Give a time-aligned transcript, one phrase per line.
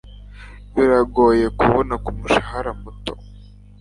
[0.75, 3.13] Biragoye kubona kumushahara muto